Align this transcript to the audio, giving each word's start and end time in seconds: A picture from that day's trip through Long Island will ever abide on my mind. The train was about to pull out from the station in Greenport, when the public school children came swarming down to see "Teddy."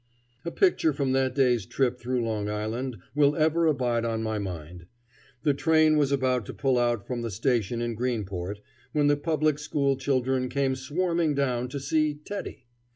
A 0.43 0.49
picture 0.49 0.93
from 0.93 1.11
that 1.11 1.35
day's 1.35 1.63
trip 1.63 1.99
through 1.99 2.25
Long 2.25 2.49
Island 2.49 2.97
will 3.13 3.35
ever 3.35 3.67
abide 3.67 4.03
on 4.03 4.23
my 4.23 4.39
mind. 4.39 4.87
The 5.43 5.53
train 5.53 5.95
was 5.95 6.11
about 6.11 6.43
to 6.47 6.55
pull 6.55 6.79
out 6.79 7.05
from 7.05 7.21
the 7.21 7.29
station 7.29 7.83
in 7.83 7.93
Greenport, 7.95 8.61
when 8.93 9.05
the 9.05 9.15
public 9.15 9.59
school 9.59 9.95
children 9.95 10.49
came 10.49 10.75
swarming 10.75 11.35
down 11.35 11.69
to 11.69 11.79
see 11.79 12.15
"Teddy." 12.15 12.65